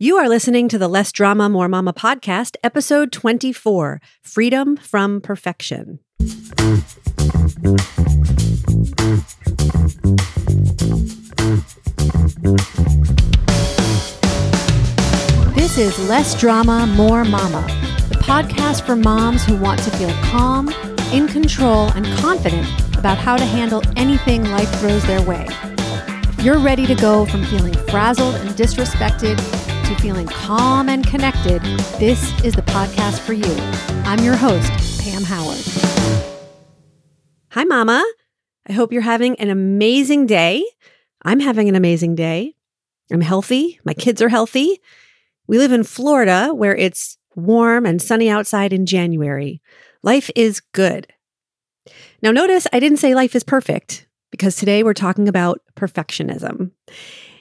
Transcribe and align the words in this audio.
You 0.00 0.16
are 0.18 0.28
listening 0.28 0.68
to 0.68 0.78
the 0.78 0.86
Less 0.86 1.10
Drama, 1.10 1.48
More 1.48 1.66
Mama 1.66 1.92
podcast, 1.92 2.54
episode 2.62 3.10
24 3.10 4.00
Freedom 4.22 4.76
from 4.76 5.20
Perfection. 5.20 5.98
This 15.56 15.78
is 15.78 15.98
Less 16.08 16.38
Drama, 16.38 16.86
More 16.94 17.24
Mama, 17.24 17.66
the 18.08 18.18
podcast 18.20 18.86
for 18.86 18.94
moms 18.94 19.44
who 19.44 19.56
want 19.56 19.82
to 19.82 19.90
feel 19.96 20.12
calm, 20.22 20.68
in 21.12 21.26
control, 21.26 21.88
and 21.96 22.06
confident 22.18 22.68
about 22.96 23.18
how 23.18 23.36
to 23.36 23.44
handle 23.44 23.82
anything 23.96 24.44
life 24.44 24.70
throws 24.78 25.04
their 25.08 25.22
way. 25.22 25.44
You're 26.40 26.60
ready 26.60 26.86
to 26.86 26.94
go 26.94 27.26
from 27.26 27.44
feeling 27.46 27.74
frazzled 27.88 28.36
and 28.36 28.50
disrespected 28.50 29.57
to 29.88 29.96
feeling 30.02 30.26
calm 30.26 30.90
and 30.90 31.06
connected, 31.06 31.62
this 31.98 32.22
is 32.44 32.54
the 32.54 32.60
podcast 32.60 33.20
for 33.20 33.32
you. 33.32 33.56
I'm 34.04 34.22
your 34.22 34.36
host, 34.36 34.70
Pam 35.00 35.22
Howard. 35.22 35.64
Hi, 37.52 37.64
Mama. 37.64 38.04
I 38.68 38.74
hope 38.74 38.92
you're 38.92 39.00
having 39.00 39.40
an 39.40 39.48
amazing 39.48 40.26
day. 40.26 40.62
I'm 41.22 41.40
having 41.40 41.70
an 41.70 41.74
amazing 41.74 42.16
day. 42.16 42.54
I'm 43.10 43.22
healthy. 43.22 43.80
My 43.82 43.94
kids 43.94 44.20
are 44.20 44.28
healthy. 44.28 44.78
We 45.46 45.56
live 45.56 45.72
in 45.72 45.84
Florida 45.84 46.50
where 46.52 46.76
it's 46.76 47.16
warm 47.34 47.86
and 47.86 48.02
sunny 48.02 48.28
outside 48.28 48.74
in 48.74 48.84
January. 48.84 49.62
Life 50.02 50.30
is 50.36 50.60
good. 50.72 51.06
Now, 52.20 52.30
notice 52.30 52.66
I 52.74 52.80
didn't 52.80 52.98
say 52.98 53.14
life 53.14 53.34
is 53.34 53.42
perfect 53.42 54.06
because 54.30 54.54
today 54.54 54.82
we're 54.82 54.92
talking 54.92 55.28
about 55.28 55.62
perfectionism. 55.76 56.72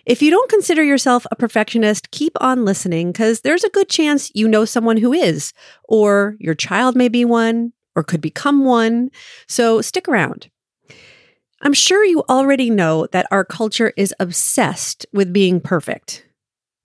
If 0.07 0.21
you 0.21 0.31
don't 0.31 0.49
consider 0.49 0.81
yourself 0.81 1.27
a 1.31 1.35
perfectionist, 1.35 2.11
keep 2.11 2.31
on 2.39 2.63
listening 2.63 3.11
because 3.11 3.41
there's 3.41 3.65
a 3.65 3.69
good 3.69 3.89
chance 3.89 4.31
you 4.33 4.47
know 4.47 4.63
someone 4.63 4.95
who 4.95 5.11
is, 5.11 5.51
or 5.83 6.37
your 6.39 6.55
child 6.55 6.95
may 6.95 7.09
be 7.09 7.25
one, 7.25 7.73
or 7.93 8.03
could 8.03 8.21
become 8.21 8.63
one. 8.63 9.11
So 9.49 9.81
stick 9.81 10.07
around. 10.07 10.49
I'm 11.61 11.73
sure 11.73 12.05
you 12.05 12.23
already 12.29 12.69
know 12.69 13.07
that 13.07 13.27
our 13.31 13.43
culture 13.43 13.91
is 13.97 14.15
obsessed 14.17 15.05
with 15.11 15.33
being 15.33 15.59
perfect. 15.59 16.25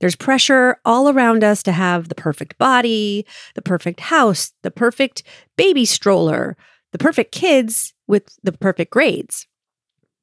There's 0.01 0.17
pressure 0.17 0.81
all 0.85 1.09
around 1.09 1.45
us 1.45 1.63
to 1.63 1.71
have 1.71 2.09
the 2.09 2.17
perfect 2.17 2.59
body, 2.59 3.25
the 3.55 3.63
perfect 3.63 4.01
house, 4.01 4.53
the 4.63 4.73
perfect 4.73 5.23
baby 5.57 5.85
stroller, 5.85 6.57
the 6.91 6.99
perfect 6.99 7.31
kids 7.31 7.95
with 8.09 8.37
the 8.43 8.51
perfect 8.51 8.91
grades. 8.91 9.47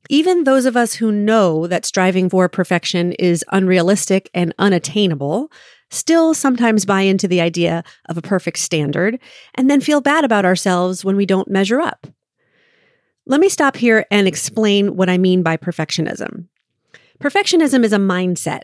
Even 0.07 0.43
those 0.43 0.65
of 0.65 0.77
us 0.77 0.93
who 0.93 1.11
know 1.11 1.67
that 1.67 1.85
striving 1.85 2.29
for 2.29 2.47
perfection 2.47 3.11
is 3.13 3.43
unrealistic 3.51 4.29
and 4.33 4.53
unattainable 4.57 5.51
still 5.91 6.33
sometimes 6.33 6.85
buy 6.85 7.01
into 7.01 7.27
the 7.27 7.41
idea 7.41 7.83
of 8.07 8.17
a 8.17 8.21
perfect 8.21 8.59
standard 8.59 9.19
and 9.55 9.69
then 9.69 9.81
feel 9.81 10.01
bad 10.01 10.23
about 10.23 10.45
ourselves 10.45 11.03
when 11.03 11.15
we 11.15 11.25
don't 11.25 11.49
measure 11.49 11.81
up. 11.81 12.07
Let 13.25 13.39
me 13.39 13.49
stop 13.49 13.75
here 13.75 14.05
and 14.09 14.27
explain 14.27 14.95
what 14.95 15.09
I 15.09 15.17
mean 15.17 15.43
by 15.43 15.57
perfectionism. 15.57 16.47
Perfectionism 17.19 17.83
is 17.83 17.93
a 17.93 17.97
mindset. 17.97 18.61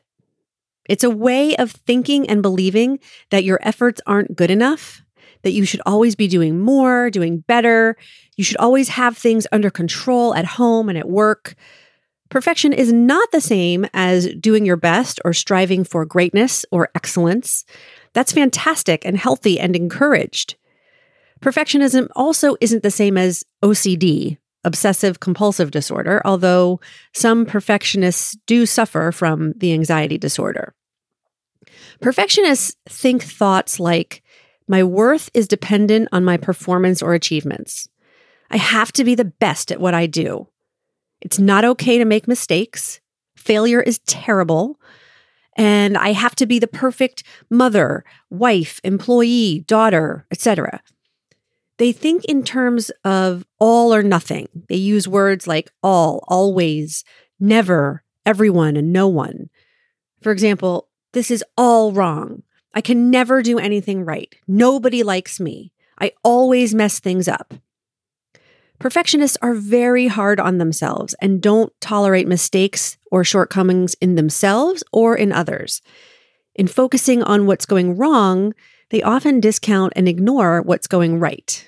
It's 0.88 1.04
a 1.04 1.10
way 1.10 1.56
of 1.58 1.72
thinking 1.72 2.30
and 2.30 2.42
believing 2.42 3.00
that 3.30 3.44
your 3.44 3.60
efforts 3.62 4.02
aren't 4.08 4.36
good 4.36 4.52
enough 4.52 5.05
that 5.46 5.52
you 5.52 5.64
should 5.64 5.82
always 5.86 6.16
be 6.16 6.28
doing 6.28 6.60
more, 6.60 7.12
doing 7.12 7.38
better. 7.38 7.96
You 8.36 8.44
should 8.44 8.58
always 8.58 8.90
have 8.90 9.16
things 9.16 9.46
under 9.52 9.70
control 9.70 10.34
at 10.34 10.44
home 10.44 10.90
and 10.90 10.98
at 10.98 11.08
work. 11.08 11.54
Perfection 12.32 12.74
is 12.74 12.92
not 12.92 13.32
the 13.32 13.40
same 13.40 13.86
as 13.94 14.28
doing 14.40 14.66
your 14.66 14.76
best 14.76 15.22
or 15.24 15.34
striving 15.34 15.84
for 15.84 16.04
greatness 16.04 16.66
or 16.72 16.90
excellence. 16.96 17.64
That's 18.14 18.32
fantastic 18.32 19.06
and 19.06 19.18
healthy 19.18 19.60
and 19.60 19.76
encouraged. 19.76 20.56
Perfectionism 21.42 22.08
also 22.16 22.56
isn't 22.60 22.82
the 22.82 22.90
same 22.90 23.16
as 23.16 23.44
OCD, 23.64 24.40
obsessive 24.64 25.20
compulsive 25.20 25.70
disorder, 25.70 26.24
although 26.26 26.80
some 27.14 27.46
perfectionists 27.46 28.36
do 28.48 28.66
suffer 28.66 29.12
from 29.12 29.54
the 29.58 29.74
anxiety 29.74 30.18
disorder. 30.18 30.74
Perfectionists 32.02 32.76
think 32.90 33.22
thoughts 33.22 33.80
like, 33.80 34.24
my 34.68 34.84
worth 34.84 35.30
is 35.34 35.48
dependent 35.48 36.10
on 36.12 36.26
my 36.26 36.38
performance 36.38 37.02
or 37.02 37.14
achievements. 37.14 37.88
I 38.50 38.58
have 38.58 38.92
to 38.94 39.04
be 39.04 39.16
the 39.16 39.26
best 39.26 39.72
at 39.72 39.80
what 39.80 39.94
I 39.94 40.06
do. 40.06 40.48
It's 41.22 41.40
not 41.40 41.66
okay 41.66 41.98
to 41.98 42.06
make 42.06 42.28
mistakes. 42.28 43.00
Failure 43.36 43.82
is 43.82 44.00
terrible. 44.00 44.80
And 45.58 45.98
I 45.98 46.12
have 46.12 46.36
to 46.36 46.46
be 46.46 46.60
the 46.60 46.68
perfect 46.68 47.24
mother, 47.50 48.04
wife, 48.30 48.82
employee, 48.84 49.64
daughter, 49.68 50.26
etc. 50.32 50.82
They 51.78 51.92
think 51.92 52.26
in 52.26 52.44
terms 52.44 52.92
of 53.04 53.46
all 53.60 53.94
or 53.94 54.04
nothing. 54.04 54.48
They 54.70 54.76
use 54.76 55.08
words 55.08 55.48
like 55.48 55.72
all, 55.82 56.24
always, 56.28 57.04
never, 57.40 58.04
everyone, 58.26 58.76
and 58.78 58.92
no 58.92 59.08
one. 59.08 59.50
For 60.22 60.32
example, 60.32 60.90
this 61.14 61.32
is 61.32 61.44
all 61.58 61.92
wrong. 61.92 62.44
I 62.76 62.82
can 62.82 63.10
never 63.10 63.42
do 63.42 63.58
anything 63.58 64.04
right. 64.04 64.36
Nobody 64.48 65.02
likes 65.02 65.40
me. 65.40 65.72
I 65.98 66.12
always 66.24 66.76
mess 66.76 67.00
things 67.00 67.28
up. 67.28 67.54
Perfectionists 68.80 69.38
are 69.42 69.54
very 69.54 70.08
hard 70.08 70.40
on 70.40 70.58
themselves 70.58 71.16
and 71.22 71.42
don't 71.42 71.72
tolerate 71.80 72.28
mistakes 72.28 72.98
or 73.10 73.24
shortcomings 73.24 73.94
in 73.96 74.16
themselves 74.16 74.84
or 74.92 75.16
in 75.16 75.32
others. 75.32 75.82
In 76.54 76.68
focusing 76.68 77.24
on 77.24 77.46
what's 77.46 77.66
going 77.66 77.96
wrong, 77.96 78.54
they 78.90 79.02
often 79.02 79.40
discount 79.40 79.94
and 79.96 80.10
ignore 80.10 80.62
what's 80.62 80.88
going 80.88 81.20
right. 81.20 81.68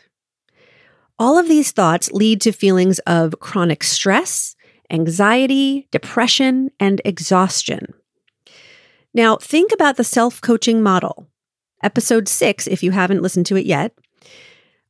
All 1.18 1.38
of 1.38 1.48
these 1.48 1.72
thoughts 1.72 2.12
lead 2.12 2.42
to 2.42 2.52
feelings 2.52 3.00
of 3.00 3.40
chronic 3.40 3.84
stress, 3.84 4.56
anxiety, 4.92 5.88
depression, 5.92 6.70
and 6.80 7.02
exhaustion. 7.06 7.94
Now, 9.18 9.36
think 9.38 9.72
about 9.74 9.98
the 9.98 10.04
self 10.04 10.40
coaching 10.42 10.84
model. 10.84 11.28
Episode 11.82 12.28
six, 12.28 12.68
if 12.68 12.84
you 12.84 12.92
haven't 12.92 13.24
listened 13.24 13.48
to 13.48 13.58
it 13.58 13.66
yet. 13.66 13.92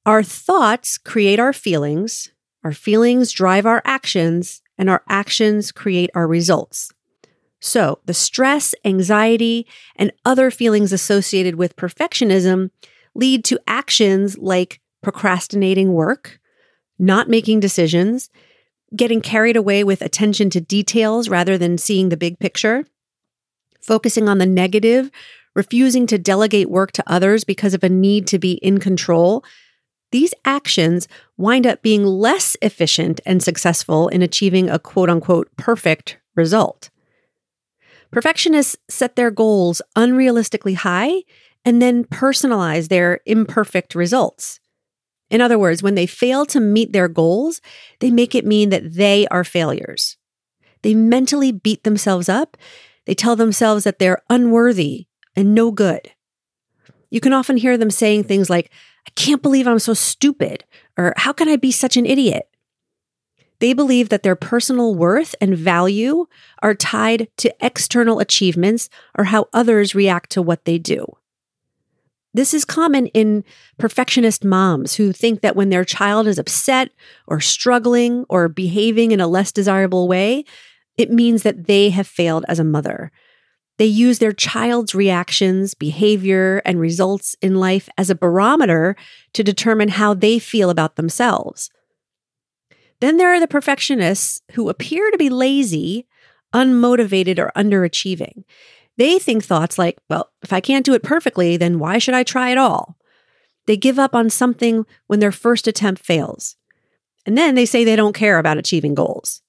Our 0.06 0.22
thoughts 0.22 0.98
create 0.98 1.40
our 1.40 1.54
feelings, 1.54 2.30
our 2.62 2.74
feelings 2.74 3.32
drive 3.32 3.66
our 3.66 3.82
actions, 3.86 4.62
and 4.78 4.90
our 4.90 5.02
actions 5.08 5.72
create 5.72 6.10
our 6.14 6.28
results. 6.28 6.92
So, 7.62 8.00
the 8.04 8.14
stress, 8.14 8.76
anxiety, 8.84 9.66
and 9.96 10.12
other 10.26 10.52
feelings 10.52 10.92
associated 10.92 11.56
with 11.56 11.78
perfectionism 11.78 12.72
lead 13.16 13.46
to 13.46 13.62
actions 13.66 14.38
like 14.38 14.82
procrastinating 15.02 15.94
work, 15.94 16.38
not 17.00 17.30
making 17.30 17.62
decisions, 17.62 18.30
getting 18.94 19.22
carried 19.22 19.56
away 19.56 19.86
with 19.86 20.02
attention 20.02 20.50
to 20.50 20.60
details 20.60 21.30
rather 21.30 21.58
than 21.58 21.78
seeing 21.78 22.10
the 22.10 22.18
big 22.18 22.40
picture, 22.40 22.84
focusing 23.88 24.30
on 24.30 24.38
the 24.38 24.46
negative, 24.46 25.10
refusing 25.56 26.06
to 26.08 26.20
delegate 26.20 26.70
work 26.70 26.92
to 26.92 27.04
others 27.08 27.44
because 27.44 27.74
of 27.74 27.84
a 27.84 27.90
need 27.90 28.28
to 28.28 28.38
be 28.38 28.54
in 28.54 28.80
control, 28.80 29.44
these 30.12 30.34
actions 30.46 31.08
wind 31.38 31.66
up 31.66 31.82
being 31.82 32.06
less 32.06 32.56
efficient 32.62 33.20
and 33.26 33.42
successful 33.42 34.08
in 34.10 34.22
achieving 34.22 34.70
a 34.70 34.80
quote 34.80 35.10
unquote 35.10 35.50
perfect 35.58 36.18
result. 36.36 36.90
Perfectionists 38.12 38.78
set 38.88 39.16
their 39.16 39.32
goals 39.32 39.82
unrealistically 39.98 40.76
high 40.76 41.24
and 41.66 41.82
then 41.82 42.06
personalize 42.06 42.88
their 42.88 43.20
imperfect 43.26 43.96
results. 43.96 44.60
In 45.30 45.42
other 45.42 45.60
words, 45.60 45.84
when 45.84 45.96
they 45.96 46.06
fail 46.06 46.46
to 46.46 46.60
meet 46.62 46.94
their 46.94 47.10
goals, 47.10 47.60
they 48.00 48.12
make 48.12 48.34
it 48.34 48.46
mean 48.46 48.70
that 48.70 48.94
they 48.94 49.28
are 49.28 49.44
failures. 49.44 50.16
They 50.84 50.94
mentally 50.94 51.52
beat 51.52 51.84
themselves 51.84 52.30
up 52.30 52.56
they 53.08 53.16
tell 53.16 53.38
themselves 53.38 53.86
that 53.86 54.00
they're 54.00 54.22
unworthy 54.30 55.08
and 55.36 55.56
no 55.56 55.72
good. 55.72 56.12
You 57.10 57.22
can 57.22 57.32
often 57.32 57.56
hear 57.56 57.78
them 57.78 57.90
saying 57.90 58.26
things 58.26 58.50
like, 58.50 58.70
I 59.08 59.12
can't 59.12 59.42
believe 59.42 59.66
I'm 59.66 59.80
so 59.80 59.94
stupid, 59.94 60.66
or 60.98 61.14
how 61.16 61.32
can 61.32 61.48
I 61.48 61.56
be 61.56 61.72
such 61.72 61.96
an 61.96 62.06
idiot? 62.06 62.50
They 63.60 63.72
believe 63.72 64.10
that 64.10 64.24
their 64.24 64.36
personal 64.36 64.94
worth 64.94 65.34
and 65.40 65.58
value 65.58 66.26
are 66.62 66.76
tied 66.76 67.30
to 67.38 67.56
external 67.62 68.20
achievements 68.20 68.90
or 69.18 69.24
how 69.24 69.48
others 69.54 69.96
react 69.96 70.30
to 70.32 70.42
what 70.42 70.66
they 70.66 70.78
do. 70.78 71.08
This 72.34 72.54
is 72.54 72.66
common 72.66 73.08
in 73.08 73.46
perfectionist 73.80 74.44
moms 74.44 74.96
who 74.96 75.14
think 75.14 75.42
that 75.42 75.56
when 75.56 75.70
their 75.70 75.86
child 75.86 76.28
is 76.28 76.38
upset 76.38 76.92
or 77.26 77.40
struggling 77.40 78.26
or 78.28 78.50
behaving 78.50 79.12
in 79.12 79.22
a 79.22 79.28
less 79.28 79.54
desirable 79.54 80.10
way, 80.10 80.44
it 80.98 81.12
means 81.12 81.44
that 81.44 81.68
they 81.68 81.90
have 81.92 82.08
failed 82.08 82.46
as 82.48 82.60
a 82.60 82.64
mother. 82.64 83.12
They 83.78 83.86
use 83.86 84.18
their 84.20 84.34
child's 84.34 84.96
reactions, 84.96 85.76
behavior, 85.76 86.62
and 86.66 86.80
results 86.80 87.36
in 87.42 87.56
life 87.56 87.88
as 87.98 88.10
a 88.10 88.16
barometer 88.16 88.96
to 89.34 89.44
determine 89.44 89.90
how 89.90 90.16
they 90.16 90.40
feel 90.40 90.70
about 90.70 90.96
themselves. 90.96 91.70
Then 93.00 93.18
there 93.18 93.32
are 93.32 93.40
the 93.40 93.48
perfectionists 93.48 94.42
who 94.54 94.70
appear 94.70 95.12
to 95.12 95.18
be 95.18 95.30
lazy, 95.30 96.08
unmotivated, 96.54 97.38
or 97.38 97.52
underachieving. 97.56 98.44
They 98.98 99.20
think 99.20 99.44
thoughts 99.44 99.78
like, 99.78 100.00
well, 100.10 100.32
if 100.42 100.52
I 100.52 100.60
can't 100.60 100.86
do 100.86 100.96
it 100.96 101.04
perfectly, 101.04 101.56
then 101.56 101.78
why 101.78 102.00
should 102.00 102.16
I 102.16 102.24
try 102.24 102.50
at 102.50 102.58
all? 102.58 102.98
They 103.68 103.78
give 103.78 104.00
up 104.00 104.16
on 104.16 104.32
something 104.32 104.88
when 105.06 105.20
their 105.20 105.32
first 105.32 105.68
attempt 105.68 106.04
fails. 106.04 106.56
And 107.28 107.38
then 107.38 107.54
they 107.54 107.66
say 107.66 107.84
they 107.84 107.96
don't 107.96 108.16
care 108.16 108.40
about 108.40 108.58
achieving 108.58 108.96
goals. 108.96 109.44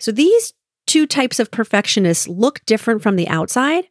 So 0.00 0.10
these 0.10 0.54
two 0.86 1.06
types 1.06 1.38
of 1.38 1.50
perfectionists 1.50 2.26
look 2.26 2.64
different 2.66 3.02
from 3.02 3.16
the 3.16 3.28
outside, 3.28 3.88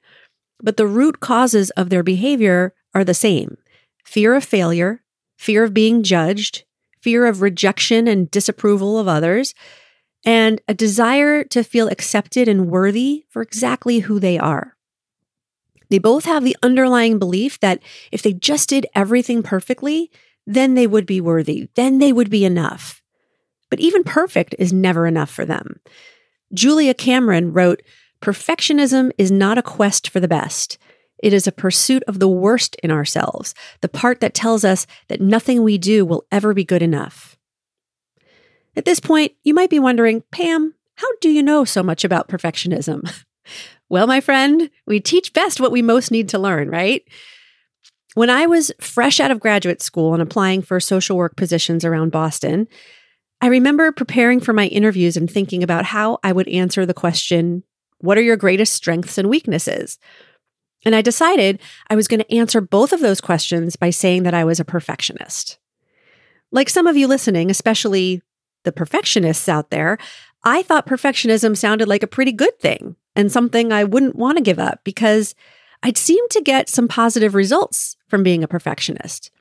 but 0.62 0.76
the 0.76 0.88
root 0.88 1.20
causes 1.20 1.70
of 1.72 1.90
their 1.90 2.04
behavior 2.04 2.74
are 2.94 3.04
the 3.04 3.14
same 3.14 3.58
fear 4.04 4.34
of 4.34 4.44
failure, 4.44 5.04
fear 5.38 5.64
of 5.64 5.74
being 5.74 6.02
judged, 6.02 6.64
fear 7.00 7.28
of 7.28 7.42
rejection 7.42 8.08
and 8.08 8.32
disapproval 8.32 8.98
of 8.98 9.08
others, 9.08 9.54
and 10.26 10.60
a 10.68 10.74
desire 10.74 11.44
to 11.44 11.64
feel 11.64 11.88
accepted 11.88 12.48
and 12.48 12.70
worthy 12.70 13.26
for 13.30 13.42
exactly 13.42 14.00
who 14.00 14.20
they 14.20 14.38
are. 14.38 14.76
They 15.90 16.00
both 16.00 16.26
have 16.26 16.44
the 16.44 16.58
underlying 16.62 17.20
belief 17.20 17.60
that 17.60 17.82
if 18.12 18.22
they 18.22 18.34
just 18.34 18.70
did 18.70 18.88
everything 18.96 19.44
perfectly, 19.44 20.12
then 20.46 20.74
they 20.74 20.88
would 20.88 21.06
be 21.06 21.22
worthy, 21.22 21.70
then 21.76 22.00
they 22.00 22.12
would 22.12 22.30
be 22.30 22.46
enough. 22.46 22.99
But 23.70 23.80
even 23.80 24.04
perfect 24.04 24.56
is 24.58 24.74
never 24.74 25.06
enough 25.06 25.30
for 25.30 25.46
them. 25.46 25.80
Julia 26.54 26.94
Cameron 26.94 27.54
wrote 27.54 27.82
Perfectionism 28.22 29.12
is 29.18 29.32
not 29.32 29.58
a 29.58 29.64
quest 29.64 30.10
for 30.10 30.20
the 30.20 30.28
best. 30.28 30.78
It 31.22 31.34
is 31.34 31.48
a 31.48 31.52
pursuit 31.52 32.04
of 32.08 32.20
the 32.20 32.28
worst 32.28 32.76
in 32.84 32.92
ourselves, 32.92 33.54
the 33.82 33.90
part 33.90 34.20
that 34.22 34.34
tells 34.34 34.64
us 34.64 34.88
that 35.08 35.22
nothing 35.22 35.64
we 35.64 35.78
do 35.78 36.06
will 36.06 36.26
ever 36.32 36.54
be 36.54 36.64
good 36.64 36.82
enough. 36.82 37.38
At 38.76 38.86
this 38.86 39.00
point, 39.00 39.34
you 39.44 39.54
might 39.54 39.70
be 39.70 39.80
wondering, 39.80 40.24
Pam, 40.32 40.74
how 40.96 41.08
do 41.22 41.30
you 41.30 41.44
know 41.44 41.66
so 41.66 41.84
much 41.84 42.04
about 42.04 42.30
perfectionism? 42.30 43.24
well, 43.90 44.08
my 44.08 44.22
friend, 44.22 44.70
we 44.86 45.00
teach 45.00 45.34
best 45.34 45.60
what 45.60 45.72
we 45.72 45.82
most 45.82 46.12
need 46.12 46.30
to 46.30 46.40
learn, 46.40 46.70
right? 46.70 47.04
When 48.16 48.30
I 48.30 48.46
was 48.46 48.72
fresh 48.80 49.20
out 49.20 49.32
of 49.32 49.40
graduate 49.40 49.82
school 49.82 50.14
and 50.14 50.22
applying 50.22 50.62
for 50.62 50.80
social 50.80 51.18
work 51.18 51.36
positions 51.36 51.86
around 51.86 52.12
Boston, 52.12 52.68
I 53.42 53.48
remember 53.48 53.92
preparing 53.92 54.40
for 54.40 54.54
my 54.54 54.68
interviews 54.68 55.16
and 55.16 55.30
thinking 55.30 55.64
about 55.64 55.86
how 55.86 56.20
I 56.24 56.32
would 56.32 56.50
answer 56.50 56.86
the 56.86 56.94
question, 56.94 57.64
What 58.00 58.18
are 58.18 58.22
your 58.22 58.38
greatest 58.38 58.74
strengths 58.74 59.18
and 59.18 59.30
weaknesses? 59.30 59.98
And 60.86 60.96
I 60.96 61.02
decided 61.02 61.60
I 61.90 61.96
was 61.96 62.08
going 62.08 62.22
to 62.22 62.36
answer 62.36 62.62
both 62.62 62.94
of 62.94 63.02
those 63.02 63.22
questions 63.22 63.76
by 63.76 63.90
saying 63.90 64.24
that 64.24 64.34
I 64.34 64.46
was 64.46 64.60
a 64.60 64.66
perfectionist. 64.66 65.58
Like 66.52 66.70
some 66.70 66.88
of 66.88 66.98
you 66.98 67.08
listening, 67.08 67.52
especially 67.52 68.22
the 68.64 68.72
perfectionists 68.72 69.50
out 69.50 69.70
there, 69.70 69.98
I 70.44 70.64
thought 70.64 70.88
perfectionism 70.88 71.56
sounded 71.56 71.88
like 71.88 72.04
a 72.04 72.08
pretty 72.08 72.32
good 72.32 72.58
thing 72.60 72.96
and 73.16 73.32
something 73.32 73.72
I 73.72 73.84
wouldn't 73.84 74.16
want 74.16 74.38
to 74.38 74.44
give 74.44 74.60
up 74.60 74.82
because 74.84 75.36
I'd 75.84 75.98
seemed 75.98 76.30
to 76.32 76.42
get 76.42 76.70
some 76.70 76.88
positive 76.88 77.36
results 77.36 77.98
from 78.08 78.24
being 78.24 78.44
a 78.44 78.48
perfectionist. 78.48 79.32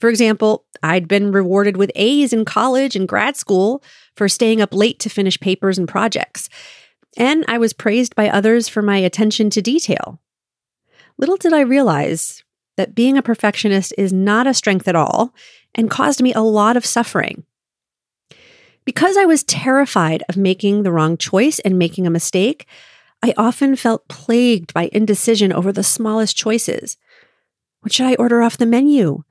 For 0.00 0.08
example, 0.08 0.64
I'd 0.82 1.08
been 1.08 1.32
rewarded 1.32 1.76
with 1.76 1.90
A's 1.94 2.32
in 2.32 2.44
college 2.44 2.96
and 2.96 3.08
grad 3.08 3.36
school 3.36 3.82
for 4.16 4.28
staying 4.28 4.60
up 4.60 4.74
late 4.74 4.98
to 5.00 5.08
finish 5.08 5.38
papers 5.40 5.78
and 5.78 5.88
projects. 5.88 6.48
And 7.16 7.44
I 7.48 7.58
was 7.58 7.72
praised 7.72 8.14
by 8.14 8.28
others 8.28 8.68
for 8.68 8.82
my 8.82 8.98
attention 8.98 9.50
to 9.50 9.62
detail. 9.62 10.20
Little 11.16 11.36
did 11.36 11.52
I 11.52 11.60
realize 11.60 12.42
that 12.76 12.94
being 12.94 13.16
a 13.16 13.22
perfectionist 13.22 13.94
is 13.96 14.12
not 14.12 14.46
a 14.46 14.54
strength 14.54 14.88
at 14.88 14.96
all 14.96 15.32
and 15.74 15.90
caused 15.90 16.22
me 16.22 16.32
a 16.32 16.40
lot 16.40 16.76
of 16.76 16.84
suffering. 16.84 17.44
Because 18.84 19.16
I 19.16 19.24
was 19.24 19.44
terrified 19.44 20.22
of 20.28 20.36
making 20.36 20.82
the 20.82 20.92
wrong 20.92 21.16
choice 21.16 21.58
and 21.60 21.78
making 21.78 22.06
a 22.06 22.10
mistake, 22.10 22.66
I 23.22 23.32
often 23.36 23.76
felt 23.76 24.08
plagued 24.08 24.74
by 24.74 24.90
indecision 24.92 25.52
over 25.52 25.72
the 25.72 25.82
smallest 25.82 26.36
choices. 26.36 26.98
What 27.80 27.92
should 27.92 28.06
I 28.06 28.16
order 28.16 28.42
off 28.42 28.58
the 28.58 28.66
menu? 28.66 29.22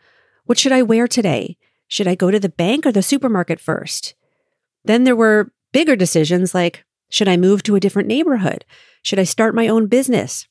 What 0.45 0.57
should 0.57 0.71
I 0.71 0.81
wear 0.81 1.07
today? 1.07 1.57
Should 1.87 2.07
I 2.07 2.15
go 2.15 2.31
to 2.31 2.39
the 2.39 2.49
bank 2.49 2.85
or 2.85 2.91
the 2.91 3.03
supermarket 3.03 3.59
first? 3.59 4.15
Then 4.83 5.03
there 5.03 5.15
were 5.15 5.51
bigger 5.71 5.95
decisions 5.95 6.53
like 6.53 6.83
should 7.09 7.27
I 7.27 7.37
move 7.37 7.61
to 7.63 7.75
a 7.75 7.79
different 7.79 8.07
neighborhood? 8.07 8.65
Should 9.03 9.19
I 9.19 9.23
start 9.23 9.53
my 9.53 9.67
own 9.67 9.85
business? 9.85 10.47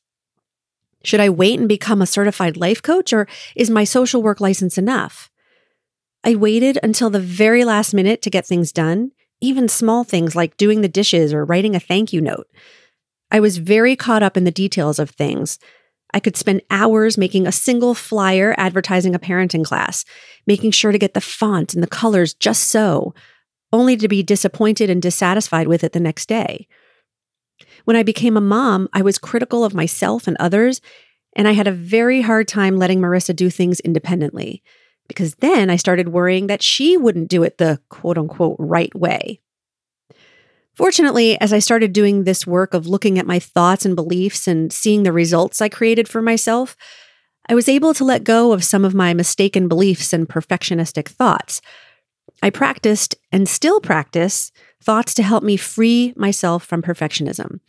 Should 1.03 1.19
I 1.19 1.29
wait 1.29 1.59
and 1.59 1.69
become 1.69 2.00
a 2.00 2.06
certified 2.06 2.56
life 2.56 2.81
coach 2.81 3.12
or 3.12 3.27
is 3.56 3.69
my 3.69 3.83
social 3.83 4.23
work 4.23 4.41
license 4.41 4.79
enough? 4.79 5.29
I 6.23 6.37
waited 6.37 6.79
until 6.83 7.11
the 7.11 7.19
very 7.19 7.65
last 7.65 7.93
minute 7.93 8.23
to 8.23 8.31
get 8.31 8.47
things 8.47 8.71
done, 8.71 9.11
even 9.41 9.69
small 9.69 10.05
things 10.05 10.37
like 10.37 10.56
doing 10.56 10.81
the 10.81 10.89
dishes 10.89 11.35
or 11.35 11.44
writing 11.44 11.75
a 11.75 11.81
thank 11.81 12.12
you 12.12 12.21
note. 12.21 12.49
I 13.33 13.41
was 13.41 13.59
very 13.59 13.97
caught 13.97 14.23
up 14.23 14.37
in 14.37 14.44
the 14.44 14.53
details 14.53 15.00
of 15.00 15.11
things. 15.11 15.59
I 16.14 16.20
could 16.20 16.37
spend 16.37 16.62
hours 16.70 17.17
making 17.17 17.47
a 17.47 17.53
single 17.53 17.94
flyer 17.94 18.55
advertising 18.59 19.14
a 19.14 19.19
parenting 19.19 19.64
class, 19.64 20.05
making 20.47 20.73
sure 20.73 20.93
to 20.93 20.99
get 20.99 21.14
the 21.14 21.20
font 21.20 21.75
and 21.75 21.82
the 21.82 21.88
colors 21.88 22.35
just 22.35 22.64
so, 22.64 23.14
only 23.73 23.97
to 23.97 24.09
be 24.09 24.23
disappointed 24.23 24.91
and 24.91 25.00
dissatisfied 25.00 25.69
with 25.69 25.82
it 25.82 25.93
the 25.93 26.00
next 26.00 26.29
day. 26.29 26.69
When 27.85 27.97
I 27.97 28.03
became 28.03 28.37
a 28.37 28.43
mom, 28.43 28.88
I 28.93 29.03
was 29.03 29.19
critical 29.19 29.64
of 29.64 29.75
myself 29.75 30.26
and 30.26 30.37
others, 30.38 30.81
and 31.35 31.49
I 31.49 31.53
had 31.53 31.67
a 31.67 31.73
very 31.73 32.20
hard 32.20 32.47
time 32.47 32.76
letting 32.76 33.00
Marissa 33.00 33.35
do 33.35 33.49
things 33.49 33.81
independently 33.81 34.62
because 35.08 35.35
then 35.37 35.70
I 35.70 35.76
started 35.76 36.08
worrying 36.08 36.47
that 36.47 36.62
she 36.62 36.97
wouldn't 36.97 37.29
do 37.29 37.43
it 37.43 37.58
the 37.58 37.81
quote 37.88 38.19
unquote 38.19 38.56
right 38.58 38.94
way. 38.94 39.41
Fortunately, 40.74 41.38
as 41.40 41.52
I 41.52 41.58
started 41.58 41.92
doing 41.92 42.24
this 42.24 42.46
work 42.46 42.72
of 42.72 42.86
looking 42.86 43.19
at 43.19 43.26
my 43.26 43.38
thoughts 43.38 43.84
and 43.84 43.94
beliefs 43.94 44.48
and 44.48 44.72
seeing 44.72 45.02
the 45.02 45.12
results 45.12 45.60
I 45.60 45.69
created 45.69 46.08
for 46.08 46.22
myself, 46.22 46.76
I 47.48 47.54
was 47.54 47.69
able 47.69 47.92
to 47.94 48.04
let 48.04 48.24
go 48.24 48.52
of 48.52 48.64
some 48.64 48.84
of 48.84 48.94
my 48.94 49.12
mistaken 49.12 49.69
beliefs 49.69 50.12
and 50.12 50.28
perfectionistic 50.28 51.08
thoughts. 51.08 51.60
I 52.42 52.50
practiced 52.50 53.14
and 53.30 53.48
still 53.48 53.80
practice 53.80 54.50
thoughts 54.82 55.14
to 55.14 55.22
help 55.22 55.44
me 55.44 55.56
free 55.56 56.14
myself 56.16 56.64
from 56.64 56.82
perfectionism. 56.82 57.60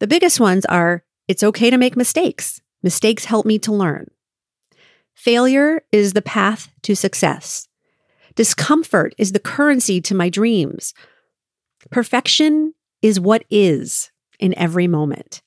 The 0.00 0.06
biggest 0.06 0.38
ones 0.38 0.64
are 0.66 1.04
it's 1.28 1.42
okay 1.42 1.70
to 1.70 1.78
make 1.78 1.96
mistakes. 1.96 2.60
Mistakes 2.82 3.24
help 3.24 3.46
me 3.46 3.58
to 3.60 3.72
learn. 3.72 4.10
Failure 5.14 5.82
is 5.92 6.12
the 6.12 6.22
path 6.22 6.68
to 6.82 6.94
success. 6.94 7.68
Discomfort 8.34 9.14
is 9.18 9.32
the 9.32 9.38
currency 9.38 10.00
to 10.00 10.14
my 10.14 10.28
dreams. 10.28 10.94
Perfection 11.90 12.74
is 13.00 13.18
what 13.18 13.44
is 13.50 14.10
in 14.38 14.56
every 14.58 14.86
moment. 14.86 15.42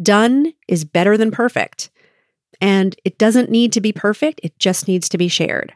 Done 0.00 0.52
is 0.68 0.84
better 0.84 1.16
than 1.16 1.30
perfect. 1.30 1.90
And 2.60 2.94
it 3.04 3.18
doesn't 3.18 3.50
need 3.50 3.72
to 3.72 3.80
be 3.80 3.92
perfect, 3.92 4.40
it 4.42 4.58
just 4.58 4.86
needs 4.86 5.08
to 5.10 5.18
be 5.18 5.28
shared. 5.28 5.74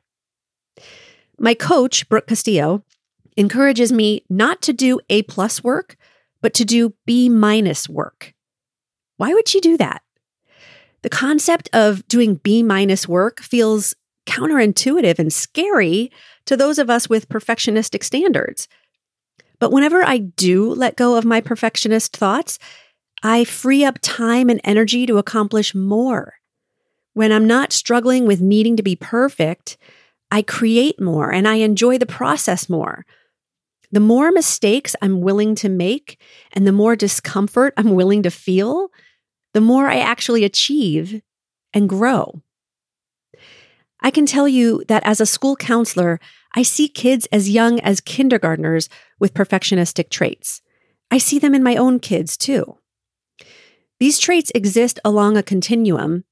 My 1.38 1.54
coach, 1.54 2.08
Brooke 2.08 2.28
Castillo, 2.28 2.84
encourages 3.36 3.92
me 3.92 4.22
not 4.30 4.62
to 4.62 4.72
do 4.72 5.00
A 5.10 5.22
plus 5.22 5.62
work, 5.62 5.96
but 6.40 6.54
to 6.54 6.64
do 6.64 6.94
B 7.04 7.28
minus 7.28 7.88
work. 7.88 8.34
Why 9.16 9.34
would 9.34 9.48
she 9.48 9.60
do 9.60 9.76
that? 9.76 10.02
The 11.02 11.10
concept 11.10 11.68
of 11.72 12.06
doing 12.08 12.36
B 12.36 12.62
minus 12.62 13.08
work 13.08 13.40
feels 13.40 13.94
counterintuitive 14.26 15.18
and 15.18 15.32
scary 15.32 16.10
to 16.46 16.56
those 16.56 16.78
of 16.78 16.90
us 16.90 17.08
with 17.08 17.28
perfectionistic 17.28 18.02
standards. 18.02 18.68
But 19.58 19.72
whenever 19.72 20.02
I 20.02 20.18
do 20.18 20.72
let 20.72 20.96
go 20.96 21.16
of 21.16 21.24
my 21.24 21.40
perfectionist 21.40 22.16
thoughts, 22.16 22.58
I 23.22 23.44
free 23.44 23.84
up 23.84 23.98
time 24.02 24.50
and 24.50 24.60
energy 24.64 25.06
to 25.06 25.18
accomplish 25.18 25.74
more. 25.74 26.34
When 27.14 27.32
I'm 27.32 27.46
not 27.46 27.72
struggling 27.72 28.26
with 28.26 28.40
needing 28.40 28.76
to 28.76 28.82
be 28.82 28.96
perfect, 28.96 29.78
I 30.30 30.42
create 30.42 31.00
more 31.00 31.32
and 31.32 31.48
I 31.48 31.56
enjoy 31.56 31.98
the 31.98 32.06
process 32.06 32.68
more. 32.68 33.06
The 33.90 34.00
more 34.00 34.32
mistakes 34.32 34.96
I'm 35.00 35.20
willing 35.20 35.54
to 35.56 35.68
make 35.68 36.20
and 36.52 36.66
the 36.66 36.72
more 36.72 36.96
discomfort 36.96 37.72
I'm 37.76 37.94
willing 37.94 38.22
to 38.24 38.30
feel, 38.30 38.88
the 39.54 39.60
more 39.60 39.86
I 39.86 39.98
actually 39.98 40.44
achieve 40.44 41.22
and 41.72 41.88
grow. 41.88 42.42
I 44.00 44.10
can 44.10 44.26
tell 44.26 44.46
you 44.46 44.84
that 44.88 45.02
as 45.06 45.20
a 45.20 45.26
school 45.26 45.56
counselor, 45.56 46.20
I 46.56 46.62
see 46.62 46.88
kids 46.88 47.26
as 47.30 47.50
young 47.50 47.78
as 47.80 48.00
kindergartners 48.00 48.88
with 49.20 49.34
perfectionistic 49.34 50.08
traits. 50.08 50.62
I 51.10 51.18
see 51.18 51.38
them 51.38 51.54
in 51.54 51.62
my 51.62 51.76
own 51.76 52.00
kids 52.00 52.36
too. 52.36 52.78
These 54.00 54.18
traits 54.18 54.50
exist 54.54 54.98
along 55.04 55.36
a 55.36 55.42
continuum, 55.42 56.24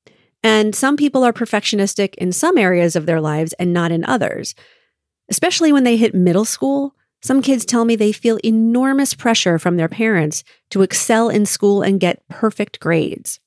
and 0.42 0.74
some 0.74 0.96
people 0.96 1.24
are 1.24 1.32
perfectionistic 1.32 2.14
in 2.16 2.32
some 2.32 2.58
areas 2.58 2.96
of 2.96 3.06
their 3.06 3.20
lives 3.20 3.52
and 3.54 3.72
not 3.72 3.92
in 3.92 4.04
others. 4.04 4.54
Especially 5.28 5.72
when 5.72 5.84
they 5.84 5.96
hit 5.96 6.14
middle 6.14 6.44
school, 6.44 6.94
some 7.22 7.40
kids 7.40 7.64
tell 7.64 7.84
me 7.84 7.96
they 7.96 8.12
feel 8.12 8.38
enormous 8.44 9.14
pressure 9.14 9.58
from 9.58 9.76
their 9.76 9.88
parents 9.88 10.44
to 10.70 10.82
excel 10.82 11.30
in 11.30 11.46
school 11.46 11.80
and 11.80 12.00
get 12.00 12.26
perfect 12.28 12.80
grades. 12.80 13.40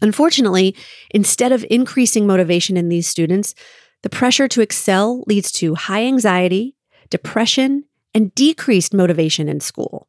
Unfortunately, 0.00 0.74
instead 1.10 1.52
of 1.52 1.64
increasing 1.70 2.26
motivation 2.26 2.76
in 2.76 2.88
these 2.88 3.06
students, 3.06 3.54
the 4.02 4.10
pressure 4.10 4.48
to 4.48 4.60
excel 4.60 5.24
leads 5.26 5.50
to 5.52 5.74
high 5.74 6.04
anxiety, 6.04 6.76
depression, 7.10 7.84
and 8.14 8.34
decreased 8.34 8.94
motivation 8.94 9.48
in 9.48 9.60
school. 9.60 10.08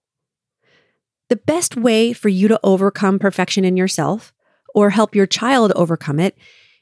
The 1.29 1.35
best 1.35 1.75
way 1.75 2.13
for 2.13 2.29
you 2.29 2.47
to 2.47 2.59
overcome 2.63 3.19
perfection 3.19 3.63
in 3.63 3.77
yourself 3.77 4.33
or 4.73 4.91
help 4.91 5.15
your 5.15 5.27
child 5.27 5.71
overcome 5.75 6.19
it 6.19 6.37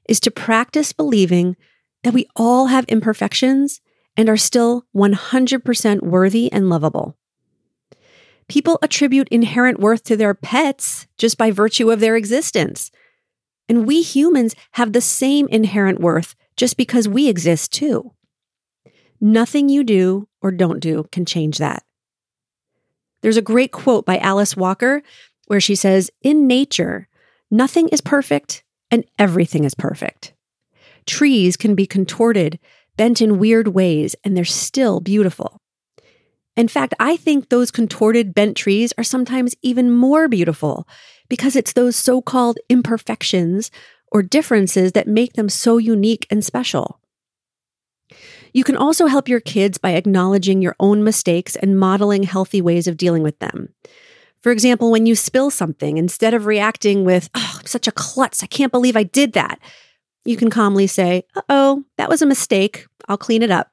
is 0.08 0.20
to 0.22 0.32
practice 0.32 0.94
believing 0.94 1.56
that 2.04 2.14
we 2.14 2.28
all 2.36 2.68
have 2.68 2.86
imperfections 2.86 3.82
and 4.16 4.30
are 4.30 4.38
still 4.38 4.86
100% 4.96 6.02
worthy 6.02 6.52
and 6.52 6.70
lovable. 6.70 7.18
People 8.48 8.80
attribute 8.82 9.28
inherent 9.30 9.80
worth 9.80 10.04
to 10.06 10.16
their 10.16 10.34
pets 10.34 11.08
just 11.18 11.38
by 11.38 11.52
virtue 11.52 11.92
of 11.92 12.00
their 12.00 12.16
existence. 12.16 12.92
And 13.68 13.86
we 13.86 14.02
humans 14.02 14.56
have 14.72 14.94
the 14.94 15.02
same 15.02 15.48
inherent 15.50 16.00
worth 16.00 16.36
just 16.58 16.76
because 16.76 17.08
we 17.08 17.30
exist 17.30 17.72
too. 17.72 18.12
Nothing 19.22 19.70
you 19.70 19.84
do 19.84 20.28
or 20.42 20.52
don't 20.52 20.80
do 20.80 21.08
can 21.12 21.26
change 21.26 21.60
that. 21.60 21.84
There's 23.22 23.38
a 23.38 23.42
great 23.42 23.72
quote 23.72 24.06
by 24.06 24.18
Alice 24.18 24.56
Walker 24.56 25.02
where 25.48 25.62
she 25.62 25.76
says, 25.76 26.12
In 26.22 26.48
nature, 26.48 27.08
nothing 27.50 27.88
is 27.90 28.02
perfect 28.02 28.64
and 28.92 29.06
everything 29.18 29.64
is 29.64 29.74
perfect. 29.74 30.34
Trees 31.06 31.58
can 31.58 31.74
be 31.74 31.88
contorted, 31.88 32.60
bent 32.96 33.22
in 33.22 33.40
weird 33.40 33.70
ways, 33.70 34.16
and 34.24 34.36
they're 34.36 34.46
still 34.46 35.00
beautiful. 35.00 35.62
In 36.56 36.68
fact, 36.68 36.94
I 37.00 37.18
think 37.18 37.50
those 37.50 37.72
contorted, 37.72 38.34
bent 38.34 38.58
trees 38.58 38.92
are 38.98 39.04
sometimes 39.04 39.56
even 39.62 39.92
more 39.92 40.28
beautiful 40.28 40.88
because 41.30 41.56
it's 41.56 41.74
those 41.74 41.96
so 41.96 42.22
called 42.22 42.58
imperfections 42.68 43.70
or 44.12 44.24
differences 44.24 44.94
that 44.94 45.08
make 45.08 45.34
them 45.34 45.50
so 45.50 45.78
unique 45.78 46.26
and 46.30 46.44
special. 46.44 47.00
You 48.54 48.64
can 48.64 48.78
also 48.78 49.08
help 49.08 49.28
your 49.28 49.40
kids 49.40 49.78
by 49.78 49.92
acknowledging 49.92 50.62
your 50.62 50.76
own 50.80 51.04
mistakes 51.04 51.56
and 51.56 51.80
modeling 51.80 52.24
healthy 52.24 52.62
ways 52.62 52.88
of 52.88 52.98
dealing 52.98 53.24
with 53.24 53.38
them. 53.40 53.70
For 54.42 54.52
example, 54.52 54.92
when 54.92 55.06
you 55.06 55.16
spill 55.16 55.50
something, 55.50 55.98
instead 55.98 56.34
of 56.34 56.46
reacting 56.46 57.04
with, 57.04 57.30
oh, 57.36 57.58
I'm 57.60 57.66
such 57.66 57.88
a 57.88 57.92
klutz, 57.92 58.44
I 58.44 58.48
can't 58.48 58.72
believe 58.72 58.96
I 58.96 59.04
did 59.04 59.34
that, 59.34 59.60
you 60.26 60.38
can 60.38 60.50
calmly 60.50 60.88
say, 60.88 61.24
uh 61.36 61.42
oh, 61.50 61.84
that 61.98 62.10
was 62.10 62.22
a 62.22 62.26
mistake, 62.26 62.86
I'll 63.08 63.18
clean 63.18 63.44
it 63.44 63.52
up. 63.52 63.72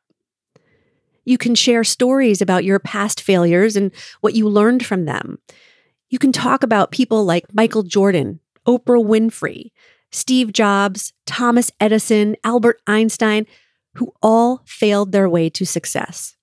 You 1.24 1.38
can 1.38 1.54
share 1.54 1.84
stories 1.84 2.42
about 2.42 2.64
your 2.64 2.78
past 2.78 3.20
failures 3.20 3.76
and 3.76 3.90
what 4.20 4.34
you 4.34 4.48
learned 4.48 4.84
from 4.84 5.04
them. 5.04 5.38
You 6.10 6.18
can 6.18 6.32
talk 6.32 6.62
about 6.62 6.90
people 6.90 7.24
like 7.24 7.54
Michael 7.54 7.82
Jordan, 7.82 8.40
Oprah 8.66 9.04
Winfrey, 9.04 9.70
Steve 10.14 10.52
Jobs, 10.52 11.12
Thomas 11.26 11.72
Edison, 11.80 12.36
Albert 12.44 12.80
Einstein, 12.86 13.46
who 13.96 14.14
all 14.22 14.62
failed 14.64 15.10
their 15.10 15.28
way 15.28 15.50
to 15.50 15.66
success. 15.66 16.36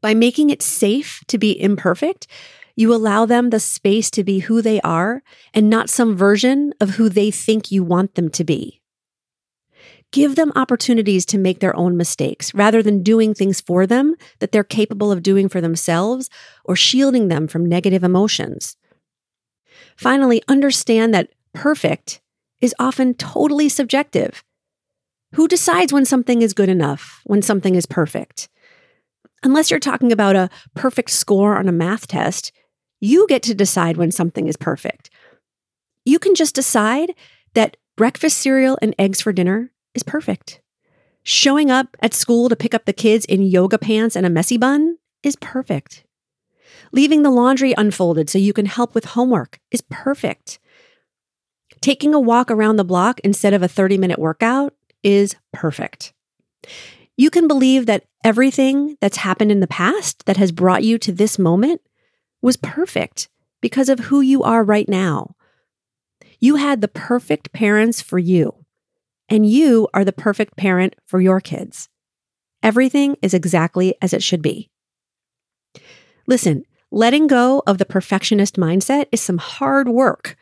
By 0.00 0.14
making 0.14 0.50
it 0.50 0.62
safe 0.62 1.24
to 1.26 1.36
be 1.36 1.60
imperfect, 1.60 2.28
you 2.76 2.94
allow 2.94 3.26
them 3.26 3.50
the 3.50 3.58
space 3.58 4.12
to 4.12 4.22
be 4.22 4.38
who 4.38 4.62
they 4.62 4.80
are 4.82 5.24
and 5.52 5.68
not 5.68 5.90
some 5.90 6.16
version 6.16 6.72
of 6.80 6.90
who 6.90 7.08
they 7.08 7.32
think 7.32 7.72
you 7.72 7.82
want 7.82 8.14
them 8.14 8.28
to 8.30 8.44
be. 8.44 8.80
Give 10.12 10.36
them 10.36 10.52
opportunities 10.54 11.26
to 11.26 11.38
make 11.38 11.58
their 11.58 11.74
own 11.74 11.96
mistakes 11.96 12.54
rather 12.54 12.80
than 12.80 13.02
doing 13.02 13.34
things 13.34 13.60
for 13.60 13.88
them 13.88 14.14
that 14.38 14.52
they're 14.52 14.62
capable 14.62 15.10
of 15.10 15.24
doing 15.24 15.48
for 15.48 15.60
themselves 15.60 16.30
or 16.64 16.76
shielding 16.76 17.26
them 17.26 17.48
from 17.48 17.66
negative 17.66 18.04
emotions. 18.04 18.76
Finally, 19.96 20.42
understand 20.46 21.12
that 21.12 21.30
perfect 21.54 22.20
is 22.60 22.74
often 22.78 23.14
totally 23.14 23.68
subjective 23.68 24.42
who 25.34 25.48
decides 25.48 25.92
when 25.92 26.04
something 26.04 26.42
is 26.42 26.52
good 26.52 26.68
enough, 26.68 27.20
when 27.24 27.42
something 27.42 27.74
is 27.74 27.86
perfect? 27.86 28.48
Unless 29.42 29.70
you're 29.70 29.80
talking 29.80 30.12
about 30.12 30.36
a 30.36 30.48
perfect 30.74 31.10
score 31.10 31.58
on 31.58 31.68
a 31.68 31.72
math 31.72 32.06
test, 32.06 32.52
you 33.00 33.26
get 33.28 33.42
to 33.42 33.54
decide 33.54 33.96
when 33.96 34.12
something 34.12 34.46
is 34.46 34.56
perfect. 34.56 35.10
You 36.04 36.18
can 36.18 36.34
just 36.34 36.54
decide 36.54 37.14
that 37.54 37.76
breakfast 37.96 38.38
cereal 38.38 38.78
and 38.80 38.94
eggs 38.96 39.20
for 39.20 39.32
dinner 39.32 39.72
is 39.94 40.04
perfect. 40.04 40.60
Showing 41.24 41.70
up 41.70 41.96
at 42.00 42.14
school 42.14 42.48
to 42.48 42.56
pick 42.56 42.72
up 42.72 42.84
the 42.84 42.92
kids 42.92 43.24
in 43.24 43.42
yoga 43.42 43.78
pants 43.78 44.14
and 44.14 44.24
a 44.24 44.30
messy 44.30 44.56
bun 44.56 44.98
is 45.22 45.36
perfect. 45.36 46.04
Leaving 46.92 47.22
the 47.22 47.30
laundry 47.30 47.74
unfolded 47.76 48.30
so 48.30 48.38
you 48.38 48.52
can 48.52 48.66
help 48.66 48.94
with 48.94 49.04
homework 49.04 49.58
is 49.72 49.82
perfect. 49.90 50.60
Taking 51.84 52.14
a 52.14 52.18
walk 52.18 52.50
around 52.50 52.76
the 52.76 52.82
block 52.82 53.20
instead 53.24 53.52
of 53.52 53.62
a 53.62 53.68
30 53.68 53.98
minute 53.98 54.18
workout 54.18 54.72
is 55.02 55.36
perfect. 55.52 56.14
You 57.18 57.28
can 57.28 57.46
believe 57.46 57.84
that 57.84 58.06
everything 58.24 58.96
that's 59.02 59.18
happened 59.18 59.52
in 59.52 59.60
the 59.60 59.66
past 59.66 60.24
that 60.24 60.38
has 60.38 60.50
brought 60.50 60.82
you 60.82 60.96
to 60.96 61.12
this 61.12 61.38
moment 61.38 61.82
was 62.40 62.56
perfect 62.56 63.28
because 63.60 63.90
of 63.90 63.98
who 63.98 64.22
you 64.22 64.42
are 64.42 64.64
right 64.64 64.88
now. 64.88 65.36
You 66.40 66.56
had 66.56 66.80
the 66.80 66.88
perfect 66.88 67.52
parents 67.52 68.00
for 68.00 68.18
you, 68.18 68.64
and 69.28 69.44
you 69.44 69.86
are 69.92 70.06
the 70.06 70.10
perfect 70.10 70.56
parent 70.56 70.96
for 71.04 71.20
your 71.20 71.38
kids. 71.38 71.90
Everything 72.62 73.18
is 73.20 73.34
exactly 73.34 73.94
as 74.00 74.14
it 74.14 74.22
should 74.22 74.40
be. 74.40 74.70
Listen, 76.26 76.64
letting 76.90 77.26
go 77.26 77.62
of 77.66 77.76
the 77.76 77.84
perfectionist 77.84 78.56
mindset 78.56 79.04
is 79.12 79.20
some 79.20 79.36
hard 79.36 79.86
work. 79.86 80.34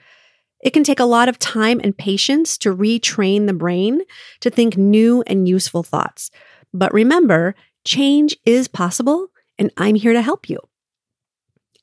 It 0.63 0.73
can 0.73 0.85
take 0.85 1.01
a 1.01 1.05
lot 1.05 1.29
of 1.29 1.39
time 1.39 1.81
and 1.83 1.97
patience 1.97 2.57
to 2.59 2.75
retrain 2.75 3.47
the 3.47 3.53
brain 3.53 4.03
to 4.41 4.51
think 4.51 4.77
new 4.77 5.23
and 5.27 5.49
useful 5.49 5.83
thoughts. 5.83 6.31
But 6.73 6.95
remember, 6.95 7.55
change 7.85 8.37
is 8.47 8.69
possible, 8.69 9.29
and 9.59 9.73
I'm 9.77 9.97
here 9.97 10.13
to 10.13 10.23
help 10.23 10.49
you. 10.49 10.59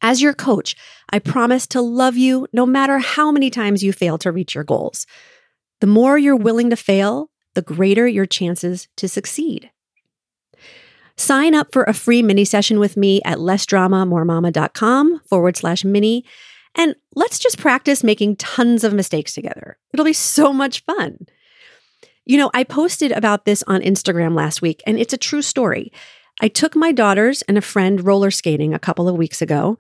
As 0.02 0.22
your 0.22 0.34
coach, 0.34 0.78
I 1.10 1.20
promise 1.20 1.68
to 1.68 1.82
love 1.82 2.16
you 2.16 2.48
no 2.54 2.66
matter 2.66 3.00
how 3.00 3.32
many 3.32 3.50
times 3.50 3.84
you 3.84 3.92
fail 3.92 4.18
to 4.20 4.32
reach 4.32 4.56
your 4.56 4.64
goals. 4.64 5.06
The 5.82 5.88
more 5.88 6.18
you're 6.18 6.36
willing 6.38 6.70
to 6.70 6.78
fail, 6.78 7.30
the 7.54 7.62
greater 7.62 8.08
your 8.08 8.26
chances 8.26 8.88
to 8.96 9.10
succeed. 9.10 9.72
Sign 11.18 11.54
up 11.54 11.74
for 11.74 11.84
a 11.84 11.94
free 11.94 12.24
mini 12.24 12.46
session 12.46 12.80
with 12.80 12.96
me 12.96 13.22
at 13.26 13.40
lessdramamoremama.com 13.40 15.20
forward 15.28 15.58
slash 15.58 15.84
mini 15.84 16.24
and 16.76 16.96
let's 17.16 17.40
just 17.40 17.58
practice 17.58 18.04
making 18.04 18.38
tons 18.38 18.84
of 18.84 18.94
mistakes 18.94 19.34
together. 19.34 19.78
It'll 19.94 20.06
be 20.06 20.14
so 20.14 20.54
much 20.54 20.84
fun. 20.86 21.28
You 22.26 22.38
know, 22.38 22.52
I 22.54 22.64
posted 22.64 23.12
about 23.12 23.46
this 23.46 23.64
on 23.68 23.82
Instagram 23.82 24.36
last 24.36 24.62
week, 24.62 24.84
and 24.86 25.00
it's 25.00 25.14
a 25.14 25.18
true 25.18 25.42
story. 25.42 25.92
I 26.42 26.48
took 26.48 26.76
my 26.76 26.92
daughters 26.92 27.42
and 27.44 27.58
a 27.58 27.62
friend 27.62 28.06
roller 28.06 28.32
skating 28.32 28.74
a 28.74 28.80
couple 28.80 29.10
of 29.10 29.18
weeks 29.18 29.42
ago, 29.42 29.78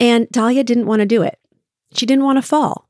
and 0.00 0.28
Dahlia 0.30 0.64
didn't 0.64 0.86
want 0.86 1.00
to 1.00 1.06
do 1.06 1.22
it. 1.22 1.38
She 1.94 2.06
didn't 2.06 2.24
want 2.24 2.38
to 2.38 2.42
fall. 2.42 2.88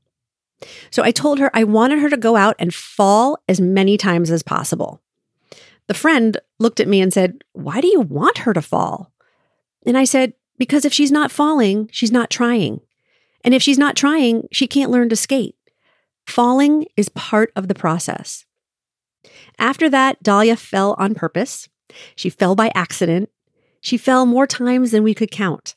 So 0.90 1.02
I 1.02 1.10
told 1.10 1.38
her 1.38 1.50
I 1.52 1.64
wanted 1.64 1.98
her 1.98 2.08
to 2.08 2.16
go 2.16 2.36
out 2.36 2.56
and 2.58 2.72
fall 2.72 3.42
as 3.48 3.60
many 3.60 3.96
times 3.96 4.30
as 4.30 4.42
possible. 4.42 5.02
The 5.88 5.94
friend 5.94 6.38
looked 6.58 6.80
at 6.80 6.88
me 6.88 7.00
and 7.00 7.12
said, 7.12 7.42
Why 7.52 7.80
do 7.80 7.88
you 7.88 8.00
want 8.00 8.38
her 8.38 8.52
to 8.52 8.62
fall? 8.62 9.12
And 9.84 9.98
I 9.98 10.04
said, 10.04 10.34
Because 10.58 10.84
if 10.84 10.92
she's 10.92 11.12
not 11.12 11.32
falling, 11.32 11.88
she's 11.92 12.12
not 12.12 12.30
trying. 12.30 12.80
And 13.44 13.54
if 13.54 13.62
she's 13.62 13.78
not 13.78 13.96
trying, 13.96 14.48
she 14.52 14.66
can't 14.66 14.90
learn 14.90 15.08
to 15.08 15.16
skate. 15.16 15.56
Falling 16.26 16.86
is 16.96 17.08
part 17.08 17.52
of 17.56 17.68
the 17.68 17.74
process. 17.74 18.44
After 19.58 19.88
that, 19.90 20.22
Dahlia 20.22 20.56
fell 20.56 20.94
on 20.98 21.14
purpose. 21.14 21.68
She 22.16 22.30
fell 22.30 22.54
by 22.54 22.70
accident. 22.74 23.30
She 23.80 23.96
fell 23.96 24.26
more 24.26 24.46
times 24.46 24.90
than 24.92 25.02
we 25.02 25.14
could 25.14 25.30
count. 25.30 25.74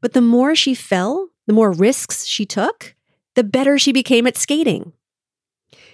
But 0.00 0.12
the 0.12 0.20
more 0.20 0.54
she 0.54 0.74
fell, 0.74 1.28
the 1.46 1.52
more 1.52 1.72
risks 1.72 2.26
she 2.26 2.44
took, 2.44 2.94
the 3.34 3.44
better 3.44 3.78
she 3.78 3.92
became 3.92 4.26
at 4.26 4.36
skating. 4.36 4.92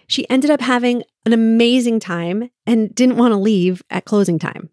She 0.07 0.29
ended 0.31 0.50
up 0.50 0.61
having 0.61 1.03
an 1.25 1.33
amazing 1.33 2.00
time 2.00 2.50
and 2.67 2.95
didn't 2.95 3.17
want 3.17 3.33
to 3.33 3.38
leave 3.38 3.83
at 3.91 4.05
closing 4.05 4.38
time. 4.38 4.71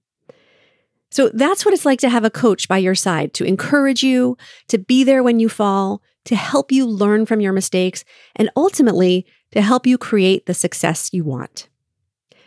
So 1.12 1.30
that's 1.34 1.66
what 1.66 1.74
it's 1.74 1.86
like 1.86 2.00
to 2.00 2.10
have 2.10 2.24
a 2.24 2.30
coach 2.30 2.68
by 2.68 2.78
your 2.78 2.96
side 2.96 3.34
to 3.36 3.44
encourage 3.44 4.04
you, 4.04 4.38
to 4.70 4.78
be 4.78 5.04
there 5.04 5.22
when 5.22 5.40
you 5.40 5.50
fall, 5.50 6.02
to 6.26 6.36
help 6.36 6.72
you 6.72 6.86
learn 6.86 7.26
from 7.26 7.42
your 7.42 7.54
mistakes, 7.54 8.04
and 8.36 8.50
ultimately 8.56 9.26
to 9.52 9.62
help 9.62 9.86
you 9.86 9.98
create 9.98 10.46
the 10.46 10.54
success 10.54 11.10
you 11.14 11.24
want. 11.24 11.70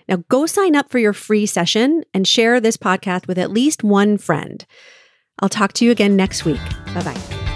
Now, 0.09 0.23
go 0.28 0.47
sign 0.47 0.76
up 0.76 0.90
for 0.90 0.99
your 0.99 1.12
free 1.12 1.47
session 1.47 2.04
and 2.14 2.26
share 2.26 2.61
this 2.61 2.76
podcast 2.76 3.26
with 3.26 3.38
at 3.38 3.50
least 3.50 3.83
one 3.83 4.18
friend. 4.18 4.64
I'll 5.40 5.49
talk 5.49 5.73
to 5.75 5.85
you 5.85 5.90
again 5.90 6.16
next 6.16 6.45
week. 6.45 6.61
Bye 6.95 7.02
bye. 7.02 7.47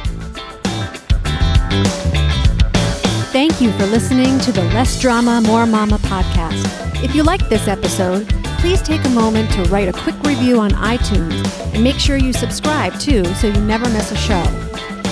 Thank 3.33 3.61
you 3.61 3.71
for 3.73 3.87
listening 3.87 4.41
to 4.41 4.51
the 4.51 4.65
Less 4.75 5.01
Drama, 5.01 5.41
More 5.41 5.65
Mama 5.65 5.99
podcast. 5.99 7.05
If 7.05 7.15
you 7.15 7.23
liked 7.23 7.49
this 7.49 7.69
episode, 7.69 8.29
please 8.59 8.83
take 8.83 9.05
a 9.05 9.09
moment 9.11 9.51
to 9.53 9.63
write 9.71 9.89
a 9.89 9.93
quick 9.93 10.21
review 10.25 10.59
on 10.59 10.73
iTunes 10.73 11.49
and 11.73 11.85
make 11.85 11.97
sure 11.97 12.17
you 12.17 12.33
subscribe 12.33 12.99
too 12.99 13.25
so 13.37 13.47
you 13.47 13.61
never 13.61 13.89
miss 13.89 14.11
a 14.11 14.17
show. 14.17 14.70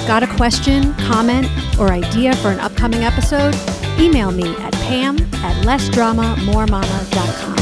Got 0.08 0.22
a 0.22 0.26
question, 0.36 0.94
comment, 0.94 1.46
or 1.78 1.92
idea 1.92 2.34
for 2.36 2.48
an 2.48 2.60
upcoming 2.60 3.04
episode? 3.04 3.54
Email 4.00 4.30
me 4.30 4.56
at 4.56 4.72
pam 4.72 5.18
at 5.44 5.66
lessdramamoremama.com. 5.66 7.57